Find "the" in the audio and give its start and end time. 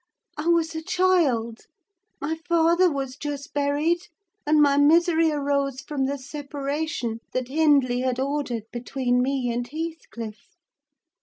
6.07-6.17